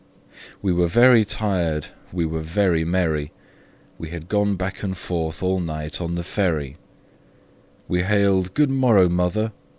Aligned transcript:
We 0.63 0.73
were 0.73 0.87
very 0.87 1.23
tired, 1.23 1.89
we 2.11 2.25
were 2.25 2.41
very 2.41 2.83
merry, 2.83 3.31
We 3.99 4.09
had 4.09 4.29
gone 4.29 4.55
back 4.55 4.81
and 4.81 4.97
forth 4.97 5.43
all 5.43 5.59
night 5.59 6.01
on 6.01 6.15
the 6.15 6.23
ferry, 6.23 6.77
We 7.87 8.01
hailed 8.01 8.55
"Good 8.55 8.71
morrow, 8.71 9.09
mother!" 9.09 9.51